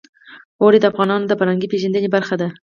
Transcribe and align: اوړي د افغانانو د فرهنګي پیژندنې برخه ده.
اوړي 0.61 0.79
د 0.81 0.85
افغانانو 0.91 1.29
د 1.29 1.33
فرهنګي 1.39 1.67
پیژندنې 1.73 2.09
برخه 2.15 2.35
ده. 2.41 2.47